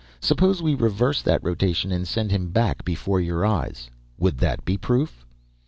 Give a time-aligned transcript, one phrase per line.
[0.19, 4.75] 'Suppose we reverse that rotation and send him back before your eyes would that be
[4.75, 5.27] proof?'